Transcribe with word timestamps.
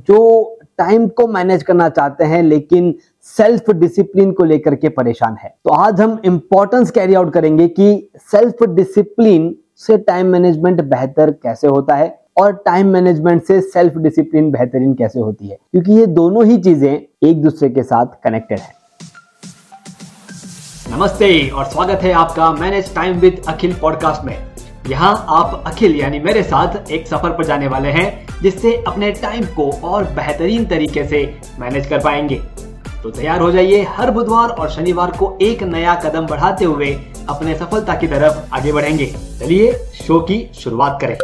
जो 0.00 0.58
टाइम 0.78 1.06
को 1.08 1.26
मैनेज 1.26 1.62
करना 1.62 1.88
चाहते 1.88 2.24
हैं, 2.24 2.42
लेकिन 2.42 2.94
सेल्फ 3.26 3.70
डिसिप्लिन 3.70 4.30
को 4.32 4.44
लेकर 4.44 4.74
के 4.74 4.88
परेशान 4.88 5.36
है। 5.42 5.48
तो 5.64 5.72
आज 5.74 6.00
हम 6.00 6.18
इंपॉर्टेंस 6.24 6.90
कैरी 6.90 7.14
आउट 7.14 7.32
करेंगे 7.32 7.66
कि 7.68 8.10
सेल्फ 8.30 8.62
डिसिप्लिन 8.66 9.54
से 9.78 9.96
टाइम 9.98 10.26
मैनेजमेंट 10.26 10.80
बेहतर 10.82 11.30
कैसे 11.32 11.68
होता 11.68 11.94
है 11.94 12.18
और 12.38 12.52
टाइम 12.66 12.86
मैनेजमेंट 12.86 13.42
से 13.42 13.60
सेल्फ 13.60 13.96
डिसिप्लिन 13.98 14.50
बेहतरीन 14.50 14.94
कैसे 14.94 15.20
होती 15.20 15.48
है। 15.48 15.56
क्योंकि 15.72 15.92
ये 15.92 16.06
दोनों 16.08 16.44
ही 16.46 16.58
चीज़ें 16.58 16.92
एक 17.28 17.42
दूसरे 17.42 17.68
के 17.68 17.82
साथ 17.82 18.06
कनेक्टेड 18.24 18.58
है। 18.58 18.78
नमस्ते 20.90 21.48
और 21.48 21.64
स्वागत 21.64 22.02
है 22.02 22.12
आपका 22.14 22.50
manage 22.52 22.94
time 22.94 23.18
with 23.18 23.42
Akhil 23.48 23.74
podcast 23.80 24.24
में। 24.24 24.36
यहाँ 24.88 25.14
आप 25.28 25.62
अखिल 25.66 25.96
यानी 25.96 26.18
मेरे 26.20 26.42
साथ 26.42 26.90
एक 26.90 27.06
सफ़र 27.06 27.30
पर 27.30 27.44
जाने 27.44 27.68
वाले 27.68 27.88
हैं। 27.88 28.29
जिससे 28.42 28.74
अपने 28.88 29.10
टाइम 29.12 29.44
को 29.56 29.70
और 29.88 30.04
बेहतरीन 30.04 30.64
तरीके 30.66 31.04
से 31.04 31.24
मैनेज 31.60 31.86
कर 31.86 31.98
पाएँगे। 31.98 32.40
तो 33.02 33.10
तैयार 33.10 33.40
हो 33.40 33.50
जाइए 33.50 33.82
हर 33.88 34.10
बुधवार 34.10 34.48
और 34.48 34.70
शनिवार 34.70 35.10
को 35.10 35.36
एक 35.42 35.62
नया 35.62 35.94
कदम 35.94 36.26
बढ़ाते 36.26 36.64
हुए 36.64 36.92
अपने 37.28 37.54
सफलता 37.54 37.94
की 37.94 38.06
तरफ़ 38.06 38.54
आगे 38.54 38.72
बढ़ेंगे। 38.72 39.06
चलिए 39.40 39.72
शो 39.72 40.20
की 40.20 40.50
शुरुआत 40.54 40.98
करें। 41.00 41.16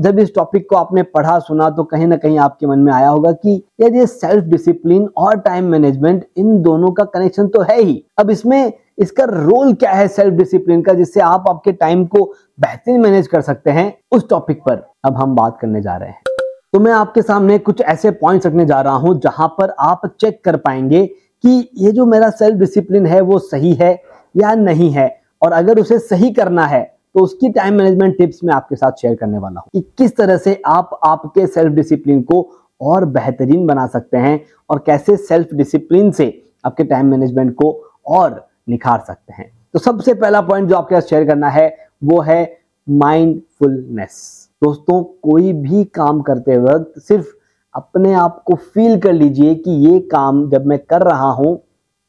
जब 0.00 0.18
इस 0.18 0.34
टॉपिक 0.34 0.68
को 0.70 0.76
आपने 0.76 1.02
पढ़ा, 1.02 1.38
सुना 1.38 1.68
तो 1.70 1.84
कहीं 1.84 2.06
ना 2.06 2.16
कहीं 2.16 2.38
आपके 2.38 2.66
मन 2.66 2.78
में 2.78 2.92
आया 2.92 3.08
होगा 3.08 3.32
कि 3.32 3.62
यदि 3.80 4.06
सेल्फ 4.06 4.44
डिसिप्लिन 4.44 5.08
और 5.16 5.38
टाइम 5.38 5.64
मैनेजमेंट 5.64 6.24
इन 6.36 6.60
दोनों 6.62 6.90
का 6.90 7.04
कनेक्शन 7.04 7.48
तो 7.48 7.62
है 7.62 7.80
ही। 7.82 8.02
अब 8.18 8.30
इसमें 8.30 8.72
इसका 8.98 9.24
रोल 9.24 9.72
क्या 9.74 9.92
है 9.92 10.08
सेल्फ 10.08 10.34
डिसिप्लिन 10.34 10.82
का, 10.82 10.92
जिससे 10.92 11.20
आप 11.20 11.44
आपके 11.48 11.72
टाइम 11.72 12.04
को 12.06 12.24
बेहतरीन 12.60 13.00
मैनेज 13.00 13.26
कर 13.26 13.40
सकते 13.40 13.70
हैं 13.70 13.92
उस 14.12 14.28
टॉपिक 14.28 14.58
पर? 14.58 14.86
अब 15.04 15.16
हम 15.16 15.34
बात 15.34 15.58
करने 15.60 15.82
जा 15.82 15.96
रहे 15.96 16.08
हैं। 16.08 16.33
तो 16.74 16.78
मैं 16.80 16.92
आपके 16.92 17.22
सामने 17.22 17.58
कुछ 17.58 17.80
ऐसे 17.80 18.10
पॉइंट्स 18.10 18.46
रखने 18.46 18.64
जा 18.66 18.80
रहा 18.80 18.94
हूँ 18.94 19.14
जहाँ 19.20 19.46
पर 19.48 19.74
आप 19.80 20.06
चेक 20.20 20.40
कर 20.44 20.56
पाएँगे 20.56 21.04
कि 21.06 21.50
ये 21.76 21.92
जो 21.92 22.06
मेरा 22.06 22.30
सेल्फ 22.30 22.56
डिसिप्लिन 22.58 23.06
है, 23.06 23.20
वो 23.20 23.38
सही 23.38 23.72
है 23.74 24.02
या 24.36 24.54
नहीं 24.54 24.90
है। 24.90 25.06
और 25.42 25.52
अगर 25.52 25.78
उसे 25.80 25.98
सही 25.98 26.30
करना 26.32 26.66
है 26.66 26.82
तो 27.14 27.22
उसकी 27.24 27.48
टाइम 27.48 27.74
मैनेजमेंट 27.74 28.16
टिप्स 28.18 28.40
मैं 28.44 28.54
आपके 28.54 28.76
साथ 28.76 28.92
शेयर 28.92 29.14
करने 29.14 29.38
वाला 29.38 29.60
हूँ 29.60 29.70
कि 29.72 29.80
किस 29.98 30.16
तरह 30.16 30.36
से 30.36 30.60
आप 30.66 30.98
आपके 31.04 31.46
सेल्फ 31.46 31.72
डिसिप्लिन 31.72 32.22
को 32.22 32.42
और 32.80 33.04
बेहतरीन 33.04 33.66
बना 33.66 33.86
सकते 33.86 34.16
हैं 34.16 34.40
और 34.70 34.82
कैसे 34.86 35.16
सेल्फ 35.16 35.54
डिसिप्लिन 35.54 36.10
से 36.10 36.26
आपके 36.64 36.84
टाइम 36.84 37.06
मैनेजमेंट 37.06 37.54
को 37.54 37.70
और 38.06 38.46
निखार 38.68 39.04
सकते 39.06 39.32
हैं। 39.32 39.50
तो 39.72 39.78
सबसे 39.78 40.14
पहला 40.14 40.40
पॉइंट 40.40 40.68
जो 40.68 40.76
आपके 40.76 41.00
साथ 41.00 41.08
शेयर 41.08 41.26
करना 41.26 41.48
है, 41.48 41.76
वो 42.04 42.20
है 42.20 42.56
माइंडफुलनेस 42.86 44.43
दोस्तों, 44.62 45.02
कोई 45.02 45.52
भी 45.54 45.84
काम 45.94 46.20
करते 46.22 46.56
वक्त 46.58 47.00
सिर्फ़ 47.00 47.26
अपने 47.74 48.12
आप 48.14 48.42
को 48.46 48.54
फील 48.54 48.98
कर 49.00 49.12
लीजिए 49.12 49.54
कि 49.54 49.70
ये 49.86 49.98
काम 50.10 50.48
जब 50.50 50.66
मैं 50.66 50.78
कर 50.80 51.02
रहा 51.02 51.30
हूँ, 51.30 51.60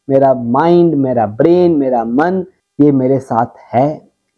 मेरा 0.07 0.33
माइंड 0.33 0.95
मेरा 0.95 1.25
ब्रेन 1.27 1.75
मेरा 1.75 2.03
मन, 2.05 2.43
ये 2.79 2.91
मेरे 2.93 3.19
साथ 3.21 3.57
है 3.73 3.89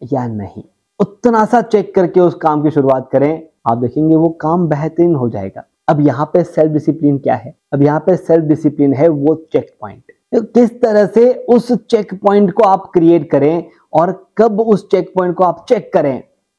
या 0.02 0.26
नहीं? 0.28 0.62
उतना 1.00 1.44
सा 1.44 1.60
चेक 1.62 1.94
करके 1.94 2.20
उस 2.20 2.34
काम 2.36 2.62
की 2.62 2.70
शुरुआत 2.70 3.08
करें, 3.12 3.42
आप 3.66 3.78
देखेंगे 3.78 4.16
वो 4.16 4.28
काम 4.40 4.66
बेहतरीन 4.68 5.14
हो 5.14 5.28
जाएगा। 5.30 5.64
अब 5.88 6.00
यहाँ 6.00 6.26
पे 6.32 6.42
सेल्फ 6.44 6.72
डिसिप्लिन 6.72 7.18
क्या 7.18 7.34
है? 7.34 7.54
अब 7.72 7.82
यहाँ 7.82 8.00
पे 8.00 8.16
सेल्फ 8.16 8.44
डिसिप्लिन 8.44 8.94
है 8.94 9.08
वो 9.08 9.34
चेक 9.52 9.76
पॉइंट 9.80 10.12
तो 10.32 10.42
किस 10.44 10.80
तरह 10.80 11.06
से 11.06 11.32
उस 11.48 11.70
चेक 11.82 12.14
पॉइंट 12.22 12.52
को 12.52 12.64
आप 12.64 12.90
क्रिएट 12.94 13.30
करें 13.30 13.64
और 13.92 14.12
कब 14.38 14.60
उस 14.60 14.88
चेक 14.90 15.12
पॉइंट 15.14 15.34
को 15.36 15.44
आप 15.44 15.64
चेक 15.68 15.92
करें, 15.92 16.16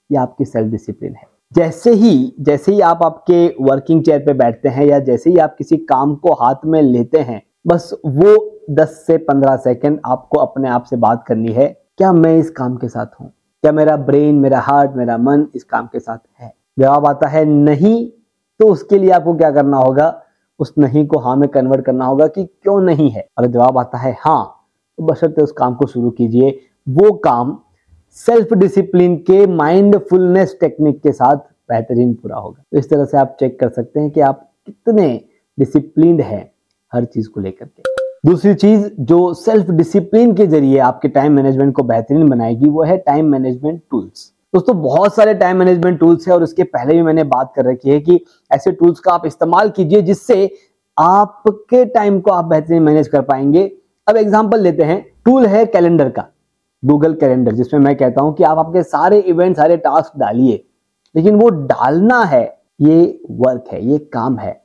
ये 0.10 0.18
आपकी 0.18 0.46
सेल्फ 0.46 0.72
डिसिप्लिन 0.72 1.14
है। 1.14 1.28
जैसे 1.56 1.92
ही 1.92 2.34
जैसे 2.40 2.72
ही 2.72 2.80
आप 2.80 3.00
आपके 3.04 3.48
वर्किंग 3.62 4.04
चेयर 4.04 4.20
पे 4.20 4.34
बैठते 4.34 4.70
हैं 4.70 4.86
या 4.86 5.00
जैसे 5.00 5.30
ही 5.30 5.38
आप 5.38 5.56
किसी 5.58 5.78
काम 5.78 6.16
को 6.16 6.34
हाथ 6.34 6.66
में 6.66 6.82
लेते 6.82 7.20
हैं, 7.20 7.42
बस 7.68 7.90
वो 8.06 8.36
10 8.70 9.04
से 9.08 9.18
15 9.18 9.56
सेकंड 9.56 10.00
आपको 10.06 10.40
अपने 10.40 10.70
आप 10.70 10.84
से 10.84 10.96
बात 10.96 11.24
करनी 11.28 11.52
है, 11.52 11.68
क्या 11.98 12.12
मैं 12.14 12.38
इस 12.38 12.50
काम 12.50 12.76
के 12.78 12.88
साथ 12.88 13.20
हूँ? 13.22 13.28
क्या 13.64 13.72
मेरा 13.72 13.96
ब्रेन 13.98 14.36
मेरा 14.36 14.60
हार्ट 14.60 14.92
मेरा 14.96 15.18
मन 15.18 15.46
इस 15.56 15.64
काम 15.64 15.86
के 15.86 16.00
साथ 16.00 16.18
है? 16.40 16.54
जवाब 16.78 17.06
आता 17.06 17.28
है, 17.28 17.44
नहीं। 17.46 18.10
तो 18.60 18.68
उसके 18.68 18.98
लिए 18.98 19.10
आपको 19.10 19.34
क्या 19.34 19.52
करना 19.52 19.78
होगा? 19.78 20.22
उस 20.60 20.74
नहीं 20.78 21.06
को 21.08 21.20
हाँ 21.20 21.36
में 21.36 21.48
कन्वर्ट 21.50 21.86
करना 21.86 22.06
होगा 22.06 22.28
कि 22.28 22.44
क्यों 22.46 22.80
नहीं 22.82 23.10
है? 23.10 23.28
अगर 23.38 23.48
जवाब 23.48 23.78
आता 23.78 23.98
है 23.98 24.16
हाँ 24.22 24.70
तो 24.98 25.04
बशर्ते 25.04 25.42
उस 25.42 25.52
काम 25.52 25.76
को 25.76 25.88
शुरू 25.88 26.10
कीजिए। 26.12 26.60
वो 26.90 27.12
काम 27.18 27.58
सेल्फ 28.18 28.54
डिसिप्लिन 28.54 29.16
के 29.28 29.46
माइंडफुलनेस 29.48 30.58
टेक्निक 30.62 31.00
के 31.02 31.12
साथ 31.12 31.36
बेहतरीन 31.70 32.14
पूरा 32.14 32.38
होगा। 32.38 32.64
तो 32.72 32.78
इस 32.78 32.90
तरह 32.90 33.06
से 33.06 33.18
आप 33.18 33.36
चेक 33.40 33.60
कर 33.60 33.70
सकते 33.70 34.00
हैं 34.00 34.10
कि 34.12 34.22
आप 34.22 34.50
कितने 34.68 35.10
डिसिप्लिन 35.58 36.20
है 36.22 36.40
हर 36.94 37.06
चीज़ 37.06 37.30
को 37.30 37.42
लेकर 37.42 37.66
के। 37.66 37.84
दूसरी 38.26 38.54
चीज़ 38.54 38.90
जो 39.02 39.34
सेल्फ 39.36 39.70
डिसिप्लिन 39.72 40.34
के 40.36 40.48
ज़रिए 40.48 40.78
आपके 40.80 41.08
टाइम 41.10 41.34
मैनेजमेंट 41.34 41.74
को 41.76 41.84
बेहतरीन 41.84 42.28
बनाएगी, 42.30 42.70
वो 42.70 42.84
है 42.84 42.98
टाइम 42.98 43.26
मैनेजमेंट 43.26 43.82
टूल्स। 43.92 44.32
दोस्तों, 44.54 44.82
बहुत 44.82 45.16
सारे 45.16 45.34
टाइम 45.36 45.58
मैनेजमेंट 45.58 46.00
टूल्स 46.00 46.28
है 46.28 46.34
और 46.34 46.44
उसके 46.44 46.64
पहले 46.66 46.94
भी 46.94 47.02
मैंने 47.02 47.24
बात 47.26 47.52
कर 47.56 47.66
रखी 47.66 47.90
है 47.90 48.00
कि 48.00 48.20
ऐसे 48.52 48.72
टूल्स 48.72 49.00
का 49.00 49.14
आप 49.14 49.26
इस्तेमाल 49.26 49.70
कीजिए 49.70 50.02
जिससे 50.02 50.50
आपके 50.98 51.84
टाइम 51.88 52.20
को 52.20 52.32
आप 52.32 52.46
बेहतरीन 52.46 52.84
मैनेज 52.84 53.08
कर 53.08 53.22
पाएँगे। 53.22 53.72
अब 54.08 54.18
एग्ज़ाम्पल 54.18 54.62
लेते 54.62 54.84
हैं, 54.84 55.06
टूल 55.26 55.46
है 55.46 55.66
कैलेंडर 55.68 56.10
का। 56.10 56.28
गूगल 56.84 57.14
कैलेंडर 57.14 57.52
जिसमें 57.52 57.82
मैं 57.82 57.96
कहता 57.96 58.22
हूँ 58.22 58.34
कि 58.34 58.44
आप 58.44 58.58
आपके 58.58 58.84
सारे 58.84 59.20
इवेंट 59.20 59.58
सारे 59.58 59.78
टास्क 59.78 60.20
डालिए। 60.20 60.64
लेकिन 61.16 61.36
वो 61.36 61.50
डालना 61.50 62.24
है, 62.24 62.44
ये 62.82 63.22
वर्क 63.32 63.66
है, 63.72 63.86
ये 63.86 63.98
काम 64.14 64.38
है। 64.38 64.60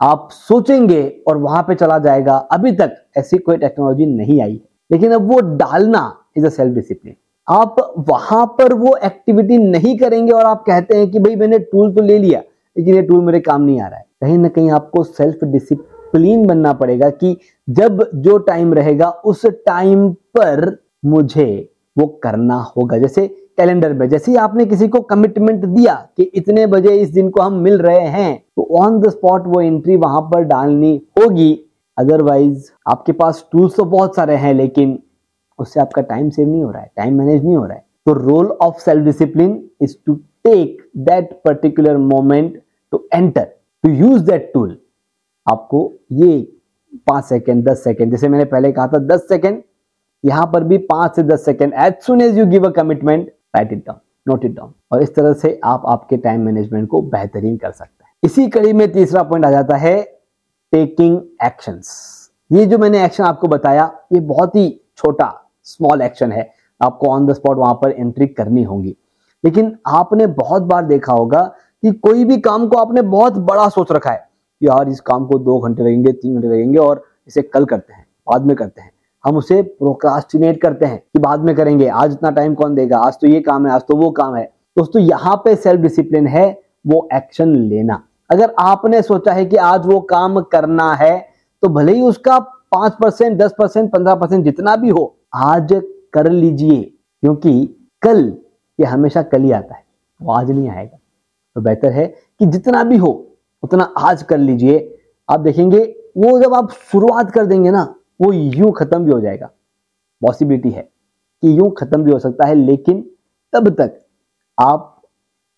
आप 0.00 0.28
सोचेंगे 0.32 1.02
और 1.28 1.36
वहाँ 1.36 1.62
पे 1.62 1.74
चला 1.74 1.98
जाएगा। 1.98 2.36
अभी 2.52 2.72
तक 2.72 2.96
ऐसी 3.16 3.38
कोई 3.38 3.56
टेक्नोलॉजी 3.56 4.06
नहीं 4.06 4.40
आई। 4.42 4.60
लेकिन 4.90 5.12
अब 5.12 5.32
वो 5.32 5.40
डालना 5.56 6.12
इज़ 6.36 6.46
अ 6.46 6.48
सेल्फ 6.48 6.74
डिसिप्लिन 6.74 7.14
आप 7.48 7.76
वहाँ 8.08 8.44
पर 8.58 8.72
वो 8.74 8.96
एक्टिविटी 8.96 9.56
नहीं 9.58 9.96
करेंगे 9.98 10.32
और 10.32 10.44
आप 10.44 10.62
कहते 10.66 10.96
हैं 10.96 11.10
कि 11.10 11.18
भाई 11.18 11.36
मैंने 11.36 11.58
टूल 11.58 11.94
तो 11.94 12.02
ले 12.02 12.18
लिया, 12.18 12.42
लेकिन 12.76 12.94
ये 12.94 13.02
टूल 13.02 13.24
मेरे 13.24 13.40
काम 13.40 13.62
नहीं 13.62 13.80
आ 13.80 13.86
रहा 13.86 13.98
है। 13.98 14.04
कहीं 14.20 14.38
ना 14.38 14.48
कहीं 14.48 14.70
आपको 14.70 15.02
सेल्फ 15.04 15.44
डिसिप्लिन 15.44 16.46
बनना 16.46 16.72
पड़ेगा 16.72 17.08
कि 17.10 17.36
जब 17.68 18.04
जो 18.14 18.36
टाइम 18.38 18.74
रहेगा, 18.74 19.08
उस 19.08 19.46
टाइम 19.46 20.10
पर 20.36 20.66
मुझे 21.02 21.74
वो 21.96 22.06
करना 22.22 22.56
होगा। 22.76 22.98
जैसे 22.98 23.26
कैलेंडर 23.58 23.92
में, 23.92 24.08
जैसे 24.08 24.30
ही 24.30 24.36
आपने 24.38 24.64
किसी 24.66 24.88
को 24.88 25.00
कमिटमेंट 25.02 25.64
दिया 25.64 25.94
कि 26.16 26.22
इतने 26.22 26.66
बजे 26.66 26.94
इस 26.96 27.10
दिन 27.10 27.30
को 27.30 27.42
हम 27.42 27.54
मिल 27.60 27.78
रहे 27.78 28.06
हैं 28.08 28.36
तो 28.56 28.68
ऑन 28.80 29.00
द 29.00 29.10
स्पॉट 29.10 29.46
वो 29.46 29.60
एंट्री 29.60 29.96
वहाँ 29.96 30.20
पर 30.24 30.42
डालनी 30.44 30.94
होगी। 31.18 31.52
अदरवाइज़ 31.98 32.70
आपके 32.86 33.12
पास 33.12 33.44
टूल्स 33.52 33.76
तो 33.76 33.84
बहुत 33.86 34.16
सारे 34.16 34.36
हैं, 34.36 34.54
लेकिन 34.54 34.98
उससे 35.58 35.80
आपका 35.80 36.02
टाइम 36.04 36.28
सेव 36.30 36.48
नहीं 36.48 36.62
हो 36.62 36.70
रहा 36.70 36.82
है 36.82 36.90
टाइम 36.96 37.18
मैनेज 37.18 37.44
नहीं 37.44 37.56
हो 37.56 37.64
रहा 37.64 37.76
है। 37.76 37.84
तो 38.06 38.12
role 38.14 38.50
of 38.62 38.78
self 38.80 39.04
discipline 39.04 39.62
is 39.82 39.96
to 40.06 40.14
take 40.14 40.82
that 40.98 41.32
particular 41.44 41.96
moment 41.96 42.60
to 42.92 43.02
enter 43.14 43.44
to 43.84 43.90
use 43.90 44.22
that 44.24 44.50
tool 44.54 44.76
आपको 45.46 45.80
ये 46.14 46.38
पाँच 47.06 47.24
सेकेंड 47.24 47.68
दस 47.68 47.82
सेकेंड 47.84 48.10
जैसे 48.10 48.28
मैंने 48.28 48.44
पहले 48.46 48.72
कहा 48.72 48.86
था, 48.86 48.98
दस 48.98 49.28
सेकेंड 49.28 49.62
यहाँ 50.24 50.46
पर 50.52 50.64
भी 50.64 50.78
पाँच 50.86 51.16
से 51.16 51.22
दस 51.22 51.44
second 51.44 51.72
as 51.76 51.94
soon 52.02 52.20
as 52.20 52.38
you 52.38 52.46
give 52.46 52.66
a 52.66 52.70
commitment 52.72 53.28
write 53.56 53.72
it 53.72 53.84
down 53.86 53.98
note 54.26 54.44
it 54.44 54.54
down 54.54 54.72
और 54.92 55.02
इस 55.02 55.14
तरह 55.14 55.32
से 55.32 55.58
आप 55.64 55.82
आपके 55.86 56.16
टाइम 56.16 56.40
मैनेजमेंट 56.40 56.88
को 56.88 57.00
बेहतरीन 57.02 57.56
कर 57.56 57.72
सकते 57.72 58.04
हैं। 58.04 58.12
इसी 58.22 58.46
कड़ी 58.48 58.72
में 58.72 58.90
तीसरा 58.92 59.22
पॉइंट 59.22 59.44
आ 59.46 59.50
जाता 59.50 59.76
है 59.76 60.00
टेकिंग 60.72 61.20
एक्शंस 61.44 61.90
ये 62.50 62.64
जो 62.66 62.78
मैंने 62.78 63.04
एक्शन 63.04 63.24
आपको 63.24 63.48
बताया, 63.48 63.90
ये 64.12 64.20
बहुत 64.20 64.54
ही 64.56 64.80
छोटा 64.96 65.32
स्मॉल 65.64 66.02
एक्शन 66.02 66.32
है। 66.32 66.50
आपको 66.80 67.06
ऑन 67.06 67.26
द 67.26 67.32
स्पॉट 67.32 67.56
वहाँ 67.58 67.74
पर 67.74 67.90
एंट्री 67.90 68.26
करनी 68.26 68.62
होगी। 68.62 68.96
लेकिन 69.44 69.76
आपने 69.86 70.26
बहुत 70.28 70.62
बार 70.62 70.84
देखा 70.84 71.12
होगा 71.12 71.40
कि 71.82 71.92
कोई 71.92 72.24
भी 72.24 72.36
काम 72.40 72.66
को 72.68 72.78
आपने 72.78 73.02
बहुत 73.04 73.38
बड़ा 73.40 73.68
सोच 73.68 73.92
रखा 73.92 74.10
है 74.10 74.26
यार 74.60 74.88
इस 74.88 75.00
काम 75.00 75.26
को 75.26 75.38
दो 75.38 75.58
घंटे 75.58 75.82
लगेंगे, 75.82 76.12
तीन 76.12 76.34
घंटे 76.34 76.48
लगेंगे 76.48 76.78
और 76.78 77.04
इसे 77.26 77.42
कल 77.42 77.64
करते 77.64 77.92
हैं, 77.92 78.06
बाद 78.26 78.46
में 78.46 78.56
करते 78.56 78.80
हैं। 78.80 78.90
हम 79.24 79.36
उसे 79.36 79.60
प्रोक्रास्टिनेट 79.62 80.60
करते 80.62 80.86
हैं 80.86 80.98
कि 80.98 81.18
बाद 81.18 81.40
में 81.40 81.54
करेंगे, 81.56 81.88
आज 81.88 82.12
इतना 82.12 82.30
टाइम 82.30 82.54
कौन 82.54 82.74
देगा, 82.74 82.98
आज 82.98 83.18
तो 83.20 83.26
ये 83.26 83.40
काम 83.40 83.66
है, 83.66 83.72
आज 83.72 83.82
तो 83.82 83.96
वो 83.96 84.10
काम 84.10 84.34
है। 84.34 84.44
दोस्तों, 84.76 85.02
यहाँ 85.02 85.36
पे 85.36 85.54
सेल्फ 85.56 85.80
डिसिप्लिन 85.80 86.26
है, 86.26 86.60
वो 86.84 87.08
एक्शन 87.14 87.54
लेना। 87.58 88.02
अगर 88.30 88.54
आपने 88.58 89.02
सोचा 89.02 89.32
है 89.32 89.44
कि 89.46 89.56
आज 89.56 89.86
वो 89.86 90.00
काम 90.00 90.40
करना 90.42 90.92
है 90.94 91.26
तो 91.62 91.68
भले 91.68 91.92
ही 91.92 92.00
उसका 92.02 92.38
पाँच 92.38 92.94
परसेंट, 92.94 93.38
दस 93.38 93.54
परसेंट, 93.58 93.90
पंद्रह 93.92 94.14
परसेंट 94.14 94.44
जितना 94.44 94.74
भी 94.76 94.88
हो, 94.88 95.16
आज 95.34 95.80
कर 96.14 96.30
लीजिए। 96.30 96.80
क्योंकि 97.22 97.64
कल 98.02 98.20
ये 98.78 98.86
हमेशा 98.86 99.22
कल 99.22 99.42
ही 99.42 99.52
आता 99.52 99.74
है, 99.74 99.82
वो 100.20 100.32
आज 100.32 100.50
नहीं 100.50 100.68
आएगा। 100.70 100.98
तो 101.56 101.60
बेहतर 101.60 101.92
है 101.92 102.06
कि 102.06 102.46
जितना 102.46 102.82
भी 102.84 102.96
हो, 102.96 103.10
उतना 103.62 103.84
आज 103.98 104.22
कर 104.22 104.38
लीजिए। 104.38 104.98
आप 105.28 105.40
देखेंगे, 105.40 105.80
वो 106.18 106.38
जब 106.40 106.54
आप 106.54 106.70
शुरुआत 106.82 107.30
कर 107.30 107.46
देंगे 107.46 107.70
ना 107.70 107.94
वो 108.20 108.32
यूँ 108.32 108.72
खत्म 108.72 109.04
भी 109.04 109.12
हो 109.12 109.20
जाएगा। 109.20 109.50
पॉसिबिलिटी 110.22 110.70
है 110.70 110.82
कि 111.42 111.58
यूँ 111.58 111.70
खत्म 111.72 112.02
भी 112.04 112.12
हो 112.12 112.18
सकता 112.18 112.46
है, 112.46 112.54
लेकिन 112.54 113.00
तब 113.52 113.68
तक 113.70 113.98
आप 114.58 114.94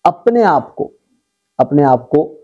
अपने 0.04 0.42
आप 0.42 0.74
को, 0.74 0.90
अपने 1.58 1.82
आप 1.82 2.08
को 2.08 2.36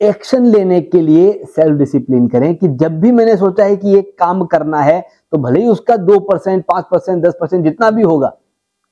एक्शन 0.00 0.44
लेने 0.46 0.80
के 0.82 1.00
लिए 1.00 1.32
सेल्फ 1.46 1.78
डिसिप्लिन 1.78 2.28
करें 2.28 2.54
कि 2.56 2.68
जब 2.70 3.00
भी 3.00 3.10
मैंने 3.12 3.36
सोचा 3.36 3.64
है 3.64 3.76
कि 3.76 3.88
ये 3.88 4.02
काम 4.18 4.44
करना 4.44 4.80
है 4.80 5.00
तो 5.32 5.38
भले 5.38 5.60
ही 5.60 5.68
उसका 5.68 5.96
दो 5.96 6.18
परसेंट, 6.20 6.64
पाँच 6.64 6.84
परसेंट, 6.90 7.22
दस 7.24 7.34
परसेंट 7.40 7.64
जितना 7.64 7.90
भी 7.90 8.02
होगा, 8.02 8.32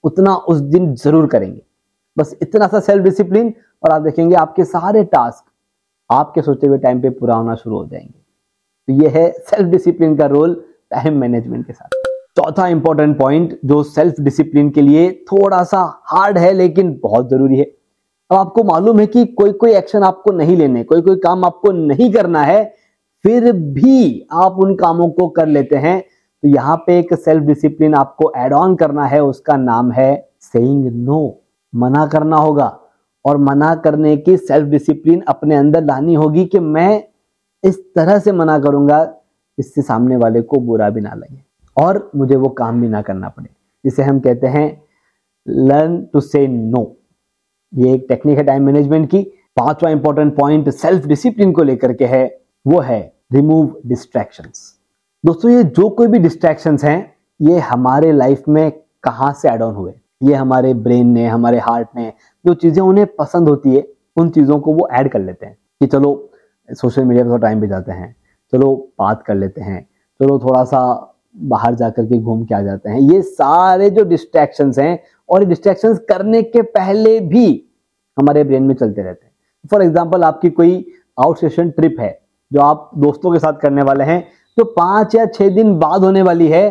उतना 0.04 0.34
उस 0.34 0.60
दिन 0.60 0.94
ज़रूर 0.94 1.26
करेंगे। 1.26 1.60
बस 2.16 2.36
इतना 2.42 2.66
सा 2.66 2.80
सेल्फ 2.80 3.04
डिसिप्लिन 3.04 3.52
और 3.82 3.90
आप 3.90 4.02
देखेंगे 4.02 4.34
आपके 4.36 4.64
सारे 4.66 5.04
टास्क 5.06 5.44
आपके 6.10 6.42
सोचे 6.42 6.66
हुए 6.66 6.78
टाइम 6.78 7.00
पे 7.02 7.10
पूरा 7.10 7.34
होना 7.34 7.54
शुरू 7.54 7.76
हो 7.76 7.86
जाएँगे। 7.86 8.14
तो 8.88 8.94
ये 8.94 9.08
है 9.10 9.30
सेल्फ 9.40 9.68
डिसिप्लिन 9.70 10.16
का 10.16 10.26
रोल 10.26 10.54
टाइम 10.90 11.16
मैनेजमेंट 11.20 11.66
के 11.66 11.72
साथ। 11.72 11.88
चौथा 12.36 12.66
इंपॉर्टेंट 12.68 13.18
पॉइंट 13.18 13.58
जो 13.64 13.82
सेल्फ 13.82 14.20
डिसिप्लिन 14.20 14.70
के 14.70 14.82
लिए 14.82 15.10
थोड़ा 15.24 15.62
सा 15.64 15.80
हार्ड 16.06 16.38
है, 16.38 16.52
लेकिन 16.52 16.98
बहुत 17.02 17.28
ज़रूरी 17.30 17.56
है। 17.56 17.64
अब 17.64 18.36
आपको 18.36 18.62
मालूम 18.64 19.00
है 19.00 19.06
कि 19.06 19.24
कोई 19.26 19.52
कोई 19.52 19.72
एक्शन 19.72 20.02
आपको 20.02 20.32
नहीं 20.32 20.56
लेने 20.56 20.84
कोई 20.84 21.02
कोई 21.02 21.16
काम 21.16 21.44
आपको 21.44 21.72
नहीं 21.72 22.10
करना 22.12 22.42
है, 22.42 22.64
फिर 23.24 23.52
भी 23.52 24.26
आप 24.34 24.56
उन 24.58 24.74
कामों 24.76 25.08
को 25.10 25.28
कर 25.28 25.46
लेते 25.48 25.76
हैं। 25.76 26.00
तो 26.42 26.48
यहाँ 26.48 26.76
पे 26.86 26.98
एक 26.98 27.14
सेल्फ 27.16 27.44
डिसिप्लिन 27.44 27.94
आपको 27.94 28.32
एड 28.36 28.52
ऑन 28.52 28.76
करना 28.76 29.04
है, 29.04 29.22
उसका 29.22 29.56
नाम 29.56 29.92
है 29.92 30.28
सेइंग 30.42 30.84
नो 31.04 31.40
मना 31.72 32.06
करना 32.06 32.36
होगा, 32.36 32.78
और 33.24 33.36
मना 33.38 33.74
करने 33.76 34.16
की 34.16 34.36
सेल्फ 34.36 34.68
डिसिप्लिन 34.68 35.22
अपने 35.28 35.56
अंदर 35.56 35.84
लानी 35.84 36.14
होगी 36.14 36.44
कि 36.44 36.58
मैं 36.58 37.02
इस 37.64 37.78
तरह 37.94 38.18
से 38.18 38.32
मना 38.32 38.58
करूँगा, 38.58 39.14
इससे 39.58 39.82
सामने 39.82 40.16
वाले 40.16 40.42
को 40.42 40.60
बुरा 40.60 40.90
भी 40.90 41.00
ना 41.00 41.14
लगे 41.14 41.42
और 41.76 42.10
मुझे 42.16 42.36
वो 42.36 42.48
काम 42.50 42.80
भी 42.80 42.88
ना 42.88 43.02
करना 43.02 43.28
पड़े। 43.28 43.48
जिसे 43.84 44.02
हम 44.02 44.20
कहते 44.20 44.46
हैं 44.46 44.66
लर्न 45.46 46.00
टू 46.12 46.20
से 46.20 46.46
नो 46.48 46.82
ये 47.72 47.92
एक 47.94 48.06
टेक्निक 48.08 48.38
है 48.38 48.44
टाइम 48.44 48.66
मैनेजमेंट 48.66 49.10
की। 49.10 49.22
पांचवा 49.56 49.90
इंपॉर्टेंट 49.90 50.34
पॉइंट 50.36 50.68
सेल्फ 50.70 51.06
डिसिप्लिन 51.06 51.52
को 51.52 51.62
लेकर 51.62 51.92
के 51.92 52.06
है, 52.06 52.26
वो 52.66 52.80
है 52.80 53.00
रिमूव 53.32 53.74
डिस्ट्रैक्शंस 53.86 54.74
दोस्तों, 55.24 55.50
ये 55.50 55.62
जो 55.64 55.88
कोई 55.88 56.06
भी 56.06 56.18
डिस्ट्रैक्शंस 56.18 56.84
हैं, 56.84 57.14
ये 57.40 57.58
हमारे 57.60 58.12
लाइफ 58.12 58.42
में 58.48 58.70
कहाँ 59.04 59.32
से 59.32 59.48
एड 59.48 59.62
ऑन 59.62 59.74
हुए? 59.74 59.92
ये 60.22 60.34
हमारे 60.34 60.72
ब्रेन 60.76 61.06
ने, 61.06 61.26
हमारे 61.26 61.58
हार्ट 61.58 61.88
ने, 61.96 62.12
जो 62.44 62.54
चीज़ें 62.54 62.82
उन्हें 62.82 63.06
पसंद 63.14 63.48
होती 63.48 63.74
है, 63.74 63.86
उन 64.16 64.30
चीज़ों 64.30 64.58
को 64.60 64.72
वो 64.74 64.88
ऐड 64.92 65.08
कर 65.08 65.20
लेते 65.20 65.46
हैं 65.46 65.56
कि 65.80 65.86
चलो 65.86 66.12
सोशल 66.70 67.04
मीडिया 67.04 67.24
पर 67.24 67.30
थोड़ा 67.30 67.40
टाइम 67.40 67.60
बिताते 67.60 67.92
हैं। 67.92 68.14
चलो 68.52 68.74
बात 68.98 69.22
कर 69.22 69.34
लेते 69.34 69.60
हैं। 69.60 69.80
चलो 70.20 70.38
थोड़ा 70.38 70.62
सा 70.64 70.80
बाहर 71.36 71.74
जा 71.74 71.88
कर 71.90 72.06
के 72.06 72.18
घूम 72.18 72.44
के 72.44 72.54
आ 72.54 72.60
जाते 72.62 72.90
हैं। 72.90 73.00
ये 73.02 73.20
सारे 73.22 73.90
जो 73.90 74.04
डिस्ट्रैक्शंस 74.04 74.78
हैं 74.78 74.98
और 75.28 75.44
डिस्ट्रैक्शंस 75.44 75.98
करने 76.08 76.42
के 76.42 76.62
पहले 76.62 77.18
भी 77.22 77.46
हमारे 78.16 78.44
ब्रेन 78.44 78.62
में 78.62 78.74
चलते 78.74 79.02
रहते 79.02 79.26
हैं। 79.26 79.32
फॉर 79.70 79.82
एग्ज़ाम्पल 79.82 80.24
आपकी 80.24 80.50
कोई 80.50 80.84
आउट 81.18 81.36
स्टेशन 81.36 81.70
ट्रिप 81.70 81.96
है, 82.00 82.18
जो 82.50 82.60
आप 82.60 82.90
दोस्तों 82.96 83.32
के 83.32 83.38
साथ 83.38 83.60
करने 83.60 83.82
वाले 83.82 84.04
हैं, 84.04 84.20
जो 84.58 84.64
पाँच 84.66 85.14
या 85.14 85.26
छह 85.26 85.48
दिन 85.48 85.78
बाद 85.78 86.04
होने 86.04 86.22
वाली 86.22 86.48
है, 86.48 86.68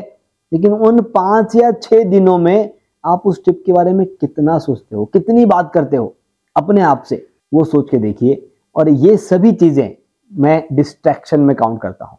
लेकिन 0.51 0.73
उन 0.73 1.01
पाँच 1.13 1.55
या 1.55 1.71
छह 1.73 2.03
दिनों 2.03 2.37
में 2.37 2.73
आप 3.03 3.25
उस 3.25 3.43
ट्रिप 3.43 3.61
के 3.65 3.73
बारे 3.73 3.93
में 3.93 4.05
कितना 4.07 4.57
सोचते 4.59 4.95
हो, 4.95 5.05
कितनी 5.05 5.45
बात 5.45 5.71
करते 5.73 5.97
हो, 5.97 6.13
अपने 6.55 6.81
आप 6.81 7.03
से, 7.03 7.25
वो 7.53 7.63
सोच 7.63 7.89
के 7.89 7.97
देखिए। 7.97 8.35
और 8.77 8.89
ये 8.89 9.15
सभी 9.19 9.51
चीज़ें 9.53 9.95
मैं 10.31 10.63
डिस्ट्रैक्शन 10.73 11.39
में 11.39 11.55
काउंट 11.55 11.81
करता 11.81 12.05
हूँ। 12.05 12.17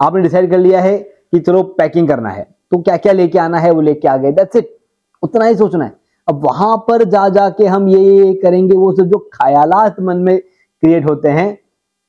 आपने 0.00 0.22
डिसाइड 0.22 0.50
कर 0.50 0.58
लिया 0.58 0.80
है 0.80 0.98
कि 0.98 1.40
चलो 1.40 1.62
पैकिंग 1.78 2.08
करना 2.08 2.30
है 2.30 2.42
तो 2.72 2.78
क्या 2.78 2.96
क्या 2.96 3.12
लेके 3.12 3.38
आना 3.38 3.58
है 3.58 3.70
वो 3.70 3.80
लेके 3.80 4.08
आ 4.08 4.16
गए। 4.16 4.32
दैट्स 4.32 4.56
इट 4.56 4.76
उतना 5.22 5.44
ही 5.44 5.54
सोचना 5.56 5.84
है। 5.84 5.94
अब 6.28 6.44
वहाँ 6.44 6.76
पर 6.88 7.04
जा 7.06 7.28
जाके 7.28 7.66
हम 7.66 7.88
ये 7.88 8.00
ये 8.16 8.32
करेंगे, 8.34 8.76
वो 8.76 8.92
सब 8.92 9.04
जो 9.04 9.18
ख्यालात 9.34 10.00
मन 10.00 10.16
में 10.18 10.38
क्रिएट 10.38 11.08
होते 11.08 11.28
हैं, 11.28 11.58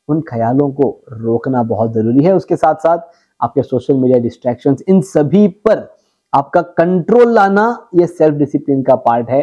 उन 0.09 0.21
ख्यालों 0.29 0.69
को 0.71 0.89
रोकना 1.11 1.61
बहुत 1.65 1.93
ज़रूरी 1.93 2.23
है। 2.25 2.33
उसके 2.35 2.55
साथ 2.55 2.75
साथ 2.77 2.99
आपके 3.41 3.63
सोशल 3.63 3.93
मीडिया 3.93 4.19
डिस्ट्रैक्शन 4.19 4.77
इन 4.87 5.01
सभी 5.03 5.47
पर 5.47 5.87
आपका 6.33 6.61
कंट्रोल 6.61 7.33
लाना, 7.33 7.89
ये 7.95 8.07
सेल्फ 8.07 8.35
डिसिप्लिन 8.35 8.81
का 8.83 8.95
पार्ट 8.97 9.29
है। 9.29 9.41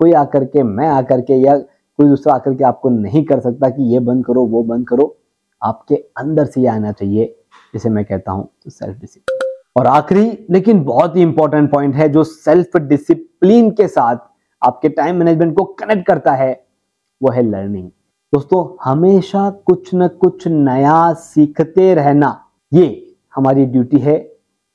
कोई 0.00 0.12
आकर 0.14 0.44
के, 0.44 0.62
मैं 0.62 0.88
आकर 0.88 1.20
के 1.20 1.34
या 1.36 1.56
कोई 2.00 2.08
दूसरा 2.08 2.34
आकर 2.34 2.54
के 2.54 2.64
आपको 2.64 2.88
नहीं 2.90 3.24
कर 3.24 3.40
सकता 3.40 3.68
कि 3.70 3.92
ये 3.92 3.98
बंद 4.00 4.24
करो, 4.24 4.42
वो 4.42 4.62
बंद 4.64 4.86
करो। 4.88 5.16
आपके 5.62 5.94
अंदर 6.18 6.44
से 6.44 6.60
ये 6.60 6.68
आना 6.68 6.92
चाहिए 6.92 7.24
जिसे 7.74 7.88
मैं 7.88 8.04
कहता 8.04 8.32
हूँ 8.32 8.48
तो 8.64 8.70
सेल्फ 8.70 9.00
डिसिप्लिन 9.00 9.38
और 9.76 9.86
आखिरी, 9.86 10.46
लेकिन 10.50 10.82
बहुत 10.84 11.16
ही 11.16 11.22
इंपॉर्टेंट 11.22 11.70
पॉइंट 11.72 11.94
है, 11.94 12.08
जो 12.08 12.24
सेल्फ 12.24 12.76
डिसिप्लिन 12.78 13.70
के 13.70 13.88
साथ 13.88 14.16
आपके 14.62 14.88
टाइम 14.90 15.16
मैनेजमेंट 15.16 15.56
को 15.56 15.64
कनेक्ट 15.74 16.06
करता 16.06 16.32
है, 16.32 16.52
वो 17.20 17.30
है 17.30 17.42
लर्निंग 17.42 17.88
दोस्तों, 18.32 18.64
हमेशा 18.82 19.48
कुछ 19.50 19.90
न 19.94 20.08
कुछ 20.20 20.46
नया 20.48 21.12
सीखते 21.14 21.92
रहना, 21.94 22.32
ये 22.72 23.16
हमारी 23.34 23.66
ड्यूटी 23.66 23.98
है 23.98 24.16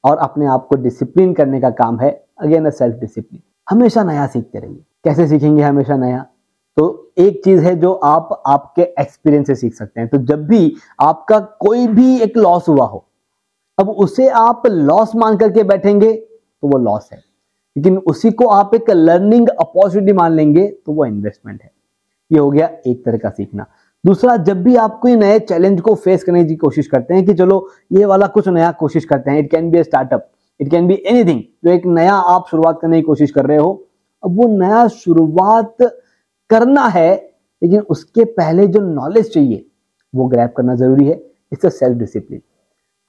और 0.04 0.18
अपने 0.19 0.45
आप 0.48 0.68
को 0.68 0.75
डिसिप्लिन 0.75 1.33
करने 1.33 1.62
का 1.62 1.69
काम 1.74 2.00
है। 2.00 2.12
अगेन 2.39 2.69
सेल्फ 2.69 2.95
डिसिप्लिन 2.95 3.42
हमेशा 3.69 4.04
नया 4.04 4.27
सीखते 4.27 4.60
रहिए। 4.60 4.83
कैसे 5.04 5.27
सीखेंगे 5.27 5.63
हमेशा 5.63 5.98
नया? 5.98 6.25
तो 6.77 7.12
एक 7.18 7.44
चीज़ 7.44 7.62
है 7.62 7.75
जो 7.75 7.94
आप 7.94 8.42
आपके 8.48 8.81
एक्सपीरियंस 8.81 9.48
से 9.48 9.56
सीख 9.56 9.74
सकते 9.74 10.00
हैं। 10.00 10.10
तो 10.10 10.18
जब 10.18 10.45
भी 10.48 10.74
आपका 11.01 11.39
कोई 11.39 11.88
भी 11.88 12.18
एक 12.19 12.38
लॉस 12.38 12.68
हुआ 12.69 12.86
हो, 12.86 13.06
अब 13.77 13.89
उसे 13.89 14.27
आप 14.30 14.68
लॉस 14.68 15.16
मान 15.16 15.38
करके 15.38 15.63
बैठेंगे 15.63 16.12
तो 16.13 16.68
वो 16.68 16.77
लॉस 16.80 17.10
है। 17.13 17.24
लेकिन 17.75 17.98
उसी 17.98 18.31
को 18.31 18.48
आप 18.48 18.75
एक 18.75 18.89
लर्निंग 18.89 19.48
अपॉर्चुनिटी 19.50 20.13
मान 20.13 20.33
लेंगे 20.33 20.68
तो 20.68 20.92
वो 20.92 21.06
इन्वेस्टमेंट 21.06 21.62
है। 21.63 21.72
ये 22.31 22.39
हो 22.39 22.51
गया 22.51 22.69
एक 22.88 23.04
तरह 23.06 23.18
का 23.18 23.30
सीखना। 23.30 23.66
दूसरा, 24.04 24.36
जब 24.38 24.63
भी 24.63 24.75
आप 24.75 25.00
कोई 25.00 25.16
नए 25.16 25.39
चैलेंज 25.39 25.81
को 25.81 25.94
फेस 25.95 26.24
करने 26.24 26.44
की 26.45 26.56
कोशिश 26.56 26.88
करते 26.88 27.13
हैं 27.13 27.25
कि 27.25 27.33
चलो, 27.33 27.68
ये 27.92 28.06
वाला 28.06 28.27
कुछ 28.27 28.48
नया 28.48 28.72
कोशिश 28.72 29.06
करते 29.06 29.31
हैं 29.31 29.39
it 29.39 29.51
can 29.51 29.69
be 29.72 29.77
a 29.77 29.83
startup 29.83 30.30
it 30.60 30.69
can 30.72 30.88
be 30.88 31.01
anything 31.06 31.42
जो 31.66 31.72
एक 31.72 31.86
नया 31.86 32.13
आप 32.13 32.45
शुरुआत 32.51 32.80
करने 32.81 32.98
की 32.98 33.01
कोशिश 33.01 33.31
कर 33.31 33.45
रहे 33.45 33.57
हो, 33.57 33.88
अब 34.24 34.38
वो 34.38 34.48
नया 34.57 34.88
शुरुआत 34.88 35.83
करना 36.50 36.86
है, 36.88 37.15
लेकिन 37.62 37.80
उसके 37.81 38.24
पहले 38.25 38.68
जो 38.68 38.80
नॉलेज 38.81 39.33
चाहिए, 39.33 39.65
वो 40.13 40.25
ग्रैप 40.25 40.53
करना 40.57 40.75
ज़रूरी 40.75 41.07
है। 41.07 41.21
इससे 41.51 41.69
सेल्फ 41.69 41.97
डिसिप्लिन 41.97 42.42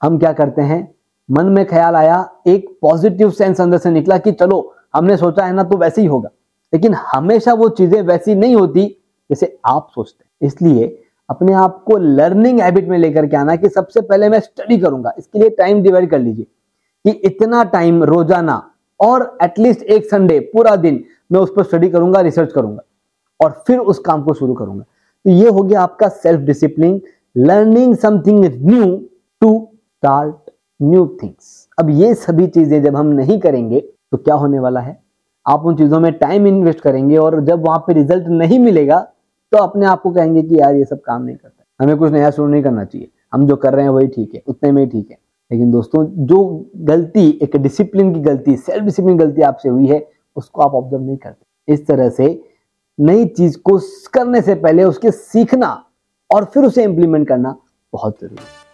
हम 0.01 0.17
क्या 0.19 0.31
करते 0.33 0.61
हैं? 0.61 0.87
मन 1.29 1.45
में 1.45 1.65
ख्याल 1.65 1.95
आया, 1.95 2.29
एक 2.47 2.67
पॉजिटिव 2.81 3.31
सेंस 3.31 3.61
अंदर 3.61 3.77
से 3.77 3.89
निकला 3.91 4.17
कि 4.17 4.31
चलो, 4.31 4.73
हमने 4.95 5.17
सोचा 5.17 5.45
है 5.45 5.53
ना 5.53 5.63
तो 5.63 5.77
वैसे 5.77 6.01
ही 6.01 6.07
होगा। 6.07 6.29
लेकिन 6.73 6.93
हमेशा 7.05 7.53
वो 7.53 7.67
चीज़ें 7.69 8.01
वैसी 8.01 8.35
नहीं 8.35 8.55
होती 8.55 8.85
जैसे 9.29 9.57
आप 9.65 9.87
सोचते 9.95 10.23
हैं। 10.23 10.47
इसलिए 10.47 10.87
अपने 11.29 11.53
आप 11.55 11.83
को 11.87 11.97
लर्निंग 11.97 12.59
हैबिट 12.61 12.87
में 12.87 12.97
लेकर 12.97 13.25
के 13.27 13.37
आना 13.37 13.55
कि 13.55 13.69
सबसे 13.69 14.01
पहले 14.01 14.29
मैं 14.29 14.39
स्टडी 14.39 14.77
करूँगा। 14.77 15.13
इसके 15.17 15.39
लिए 15.39 15.49
टाइम 15.49 15.81
डिवाइड 15.83 16.09
कर 16.09 16.19
लीजिए 16.19 16.45
कि 17.05 17.11
इतना 17.27 17.63
टाइम 17.65 18.03
रोज़ाना 18.03 18.61
और 18.99 19.37
एटलीस्ट 19.43 19.81
एक 19.83 20.05
संडे 20.05 20.39
पूरा 20.53 20.75
दिन 20.75 21.03
मैं 21.31 21.39
उस 21.39 21.51
पर 21.55 21.63
स्टडी 21.63 21.89
करूँगा 21.89 22.21
रिसर्च 22.21 22.53
करूँगा। 22.53 22.81
और 23.39 23.63
फिर 23.67 23.79
उस 23.79 23.99
काम 23.99 24.23
को 24.23 24.33
शुरू 24.33 24.53
करूँगा। 24.53 24.83
तो 24.83 25.31
ये 25.31 25.49
हो 25.49 25.63
गया 25.63 25.81
आपका 25.81 26.07
self 26.07 26.41
discipline 26.41 27.01
learning 27.35 27.95
something 27.95 28.45
new 28.45 28.95
to 29.41 29.57
start 29.73 30.35
new 30.79 31.05
things 31.23 31.67
अब 31.77 31.89
ये 31.89 32.13
सभी 32.15 32.47
चीज़ें 32.47 32.81
जब 32.83 32.95
हम 32.95 33.07
नहीं 33.07 33.39
करेंगे 33.39 33.79
तो 34.11 34.17
क्या 34.17 34.35
होने 34.35 34.59
वाला 34.59 34.79
है? 34.79 34.99
आप 35.45 35.65
उन 35.65 35.75
चीज़ों 35.75 35.99
में 35.99 36.11
टाइम 36.13 36.47
इन्वेस्ट 36.47 36.79
करेंगे 36.79 37.17
और 37.17 37.39
जब 37.45 37.65
वहाँ 37.65 37.79
पे 37.87 37.93
रिज़ल्ट 37.93 38.27
नहीं 38.29 38.59
मिलेगा 38.59 38.99
तो 39.51 39.57
अपने 39.57 39.85
आप 39.85 40.01
को 40.01 40.11
कहेंगे 40.11 40.41
कि 40.43 40.59
यार 40.59 40.75
ये 40.75 40.85
सब 40.85 41.01
काम 41.01 41.21
नहीं 41.21 41.35
करता 41.35 41.63
हमें 41.79 41.97
कुछ 41.97 42.11
नया 42.11 42.29
शुरू 42.31 42.47
नहीं 42.47 42.63
करना 42.63 42.83
चाहिए। 42.83 43.07
हम 43.33 43.45
जो 43.47 43.55
कर 43.55 43.73
रहे 43.73 43.83
हैं 43.83 43.91
वही 43.91 44.07
ठीक 44.07 44.33
है, 44.33 44.41
उतने 44.47 44.71
में 44.71 44.81
ही 44.83 44.89
ठीक 44.89 45.09
है। 45.11 45.17
लेकिन 45.51 45.71
दोस्तों, 45.71 46.03
जो 46.05 46.69
गलती, 46.77 47.27
एक 47.41 47.55
डिसिप्लिन 47.57 48.13
की 48.13 48.19
गलती 48.19 48.55
सेल्फ 48.57 48.83
डिसिप्लिन 48.83 49.17
गलती 49.17 49.41
आपसे 49.41 49.69
हुई 49.69 49.87
है, 49.87 50.07
उसको 50.37 50.61
आप 50.61 50.73
ऑब्ज़र्व 50.73 51.03
नहीं 51.03 51.17
करते। 51.17 51.73
इस 51.73 51.85
तरह 51.87 52.09
से 52.09 52.27
नई 52.99 53.25
चीज़ 53.27 53.57
को 53.57 53.77
करने 54.13 54.41
से 54.41 54.53
पहले 54.55 54.83
उसके 54.83 55.11
सीखना 55.11 55.67
और 56.29 56.45
फिर 56.45 56.63
उसे 56.63 56.83
इंप्लीमेंट 56.83 57.27
करना 57.27 57.55
बहुत 57.93 58.17
ज़रूरी 58.21 58.43
है। 58.43 58.65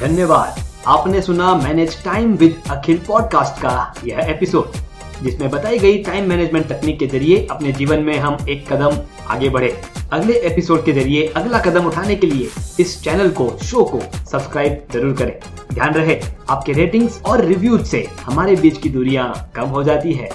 धन्यवाद। 0.00 0.60
आपने 0.86 1.22
सुना 1.22 1.54
manage 1.54 1.96
time 2.04 2.34
with 2.34 2.62
Akhil 2.70 2.98
podcast 2.98 3.62
का 3.62 3.92
यह 4.04 4.30
एपिसोड 4.30 4.78
जिसमें 5.22 5.50
बताई 5.50 5.78
गई 5.78 6.02
टाइम 6.02 6.28
मैनेजमेंट 6.28 6.68
तकनीक 6.68 6.98
के 6.98 7.06
ज़रिए 7.06 7.46
अपने 7.50 7.72
जीवन 7.72 8.02
में 8.02 8.18
हम 8.18 8.36
एक 8.48 8.72
कदम 8.72 9.00
आगे 9.28 9.48
बढ़े। 9.48 9.70
अगले 10.12 10.34
एपिसोड 10.46 10.84
के 10.84 10.92
ज़रिए 10.92 11.26
अगला 11.36 11.58
कदम 11.62 11.86
उठाने 11.86 12.16
के 12.16 12.26
लिए 12.26 12.48
इस 12.80 13.02
चैनल 13.04 13.30
को 13.30 13.50
शो 13.64 13.84
को 13.84 14.00
सब्सक्राइब 14.30 14.86
ज़रूर 14.92 15.16
करें। 15.16 15.38
ध्यान 15.74 15.94
रहे, 15.94 16.20
आपके 16.50 16.72
रेटिंग्स 16.72 17.20
और 17.22 17.44
रिव्यूज़ 17.44 17.82
से 17.82 18.06
हमारे 18.22 18.56
बीच 18.56 18.78
की 18.78 18.88
दूरियाँ 18.88 19.50
कम 19.54 19.68
हो 19.68 19.82
जाती 19.82 20.12
है। 20.12 20.28